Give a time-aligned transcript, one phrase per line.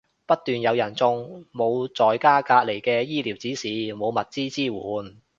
[0.25, 5.21] 不斷有人中，冇在家隔離嘅醫療指示，冇物資支援